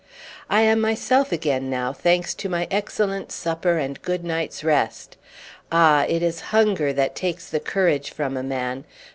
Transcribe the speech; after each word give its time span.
"I 0.49 0.61
am 0.61 0.81
myself 0.81 1.31
again 1.31 1.69
now, 1.69 1.93
thanks 1.93 2.33
to 2.33 2.49
my 2.49 2.67
excellent 2.71 3.31
supper 3.31 3.77
and 3.77 4.01
good 4.01 4.23
night's 4.23 4.63
rest. 4.63 5.15
Ah! 5.71 6.05
it 6.09 6.23
is 6.23 6.39
hunger 6.49 6.91
that 6.91 7.13
takes 7.15 7.47
the 7.47 7.59
courage 7.59 8.09
from 8.09 8.35
a 8.35 8.41
man. 8.41 8.83